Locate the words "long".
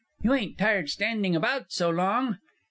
1.91-2.39